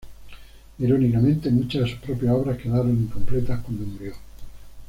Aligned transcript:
Irónicamente, 0.79 1.51
muchas 1.51 1.83
de 1.83 1.89
sus 1.91 1.99
propias 1.99 2.33
obras 2.33 2.57
quedaron 2.57 3.03
incompletas 3.03 3.59
cuando 3.61 3.85
murió. 3.85 4.13